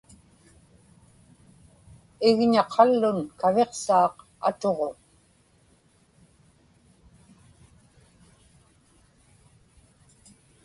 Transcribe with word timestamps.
igña 2.29 2.63
qallun 2.73 3.17
kaviqsaaq 3.39 4.15
atuġuŋ 4.49 4.95